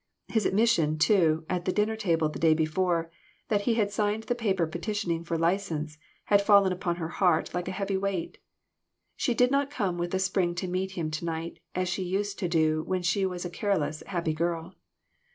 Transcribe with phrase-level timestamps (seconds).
[0.29, 3.11] His admission, too, at the dinner table the day before,
[3.49, 7.67] that he had signed the paper petitioning for license, had fallen upon her heart like
[7.67, 8.39] a heavy weight.
[9.15, 12.39] She did not come with a spring to meet him to night, as she used
[12.39, 14.73] to do when she was a careless, happy girl.